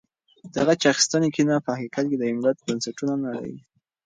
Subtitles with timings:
[0.53, 3.57] د غچ اخیستنې کینه په حقیقت کې د یو ملت بنسټونه نړوي.